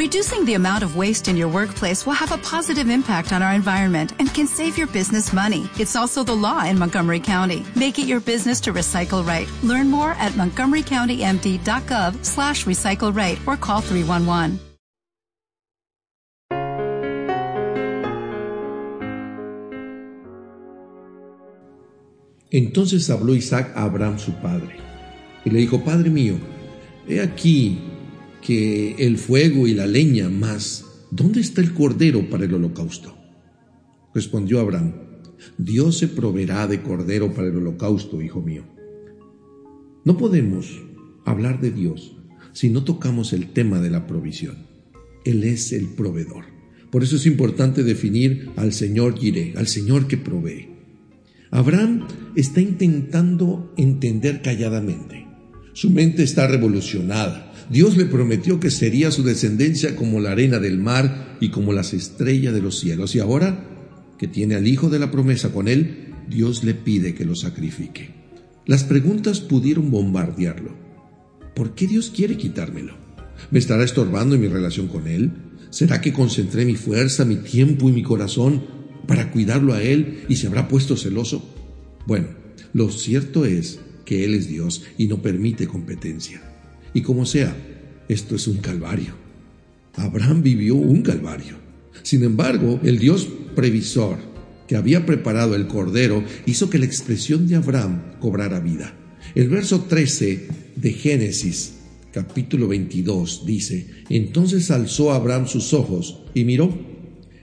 [0.00, 3.52] Reducing the amount of waste in your workplace will have a positive impact on our
[3.52, 5.68] environment and can save your business money.
[5.78, 7.66] It's also the law in Montgomery County.
[7.76, 9.46] Make it your business to recycle right.
[9.62, 14.58] Learn more at montgomerycountymd.gov slash recycle right or call 311.
[22.50, 24.76] Entonces habló Isaac a Abraham su padre
[25.44, 26.38] y le dijo, Padre mío,
[27.06, 27.89] he aquí
[28.42, 33.16] que el fuego y la leña, más, ¿dónde está el cordero para el holocausto?
[34.14, 34.94] Respondió Abraham,
[35.58, 38.64] Dios se proveerá de cordero para el holocausto, hijo mío.
[40.04, 40.82] No podemos
[41.24, 42.16] hablar de Dios
[42.52, 44.66] si no tocamos el tema de la provisión.
[45.24, 46.44] Él es el proveedor.
[46.90, 50.70] Por eso es importante definir al Señor Jireh, al Señor que provee.
[51.50, 55.26] Abraham está intentando entender calladamente.
[55.72, 57.49] Su mente está revolucionada.
[57.70, 61.94] Dios le prometió que sería su descendencia como la arena del mar y como las
[61.94, 63.14] estrellas de los cielos.
[63.14, 63.64] Y ahora
[64.18, 68.10] que tiene al hijo de la promesa con él, Dios le pide que lo sacrifique.
[68.66, 70.76] Las preguntas pudieron bombardearlo.
[71.54, 72.94] ¿Por qué Dios quiere quitármelo?
[73.52, 75.32] ¿Me estará estorbando en mi relación con Él?
[75.70, 78.64] ¿Será que concentré mi fuerza, mi tiempo y mi corazón
[79.06, 81.54] para cuidarlo a Él y se habrá puesto celoso?
[82.06, 82.28] Bueno,
[82.72, 86.49] lo cierto es que Él es Dios y no permite competencia.
[86.94, 87.56] Y como sea,
[88.08, 89.14] esto es un calvario.
[89.94, 91.56] Abraham vivió un calvario.
[92.02, 94.18] Sin embargo, el Dios previsor
[94.66, 98.94] que había preparado el cordero hizo que la expresión de Abraham cobrara vida.
[99.34, 101.74] El verso 13 de Génesis
[102.12, 106.76] capítulo 22 dice, entonces alzó Abraham sus ojos y miró,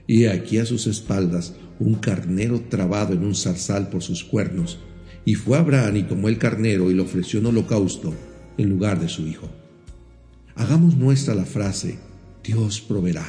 [0.06, 4.78] y aquí a sus espaldas un carnero trabado en un zarzal por sus cuernos,
[5.24, 8.14] y fue Abraham y tomó el carnero y le ofreció un holocausto
[8.58, 9.48] en lugar de su hijo.
[10.54, 11.98] Hagamos nuestra la frase,
[12.44, 13.24] Dios proveerá.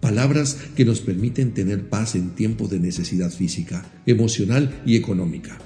[0.00, 5.58] Palabras que nos permiten tener paz en tiempos de necesidad física, emocional y económica.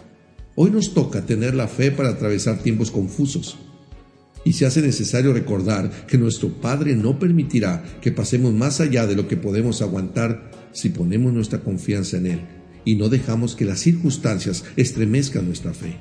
[0.57, 3.59] Hoy nos toca tener la fe para atravesar tiempos confusos.
[4.45, 9.17] Y se hace necesario recordar que nuestro Padre no permitirá que pasemos más allá de
[9.17, 12.41] lo que podemos aguantar si ponemos nuestra confianza en Él
[12.85, 15.97] y no dejamos que las circunstancias estremezcan nuestra fe.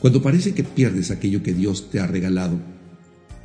[0.00, 2.58] Cuando parece que pierdes aquello que Dios te ha regalado,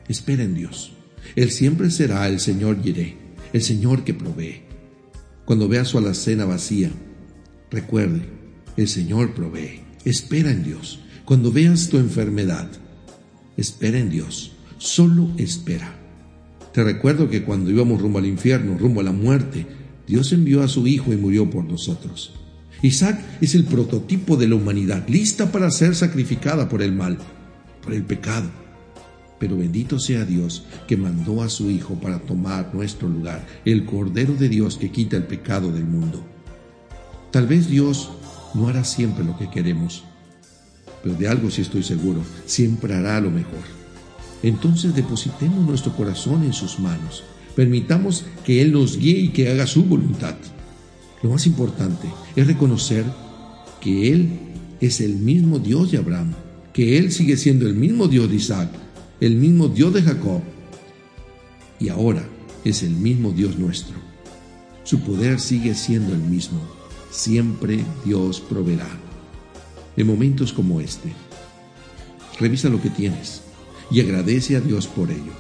[0.08, 0.94] espera en Dios.
[1.36, 3.18] Él siempre será el Señor Yireh,
[3.52, 4.62] el Señor que provee.
[5.44, 6.92] Cuando veas su alacena vacía,
[7.70, 8.22] recuerde,
[8.78, 9.82] el Señor provee.
[10.06, 11.02] Espera en Dios.
[11.26, 12.72] Cuando veas tu enfermedad,
[13.58, 14.54] espera en Dios.
[14.78, 16.00] Solo espera.
[16.72, 19.66] Te recuerdo que cuando íbamos rumbo al infierno, rumbo a la muerte,
[20.08, 22.34] Dios envió a su Hijo y murió por nosotros.
[22.86, 27.18] Isaac es el prototipo de la humanidad, lista para ser sacrificada por el mal,
[27.84, 28.50] por el pecado.
[29.40, 34.34] Pero bendito sea Dios que mandó a su Hijo para tomar nuestro lugar, el Cordero
[34.34, 36.24] de Dios que quita el pecado del mundo.
[37.32, 38.12] Tal vez Dios
[38.54, 40.04] no hará siempre lo que queremos,
[41.04, 43.64] pero de algo sí estoy seguro, siempre hará lo mejor.
[44.42, 47.24] Entonces depositemos nuestro corazón en sus manos,
[47.56, 50.36] permitamos que Él nos guíe y que haga su voluntad.
[51.22, 53.06] Lo más importante es reconocer
[53.82, 54.30] que Él
[54.82, 56.34] es el mismo Dios de Abraham,
[56.74, 58.70] que Él sigue siendo el mismo Dios de Isaac,
[59.20, 60.42] el mismo Dios de Jacob,
[61.80, 62.28] y ahora
[62.64, 63.96] es el mismo Dios nuestro.
[64.84, 66.62] Su poder sigue siendo el mismo
[67.16, 68.90] Siempre Dios proveerá.
[69.96, 71.14] En momentos como este,
[72.40, 73.42] revisa lo que tienes
[73.90, 75.32] y agradece a Dios por ello.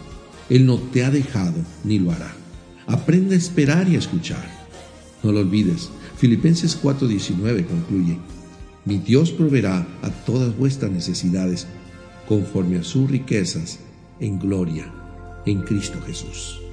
[0.49, 2.33] Él no te ha dejado ni lo hará.
[2.87, 4.64] Aprende a esperar y a escuchar.
[5.25, 5.89] No lo olvides.
[6.17, 8.19] Filipenses 4:19 concluye,
[8.85, 11.65] Mi Dios proveerá a todas vuestras necesidades
[12.27, 13.79] conforme a sus riquezas
[14.19, 14.85] en gloria
[15.47, 16.64] en Cristo Jesús.